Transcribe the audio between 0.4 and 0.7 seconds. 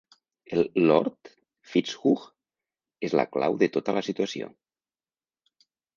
El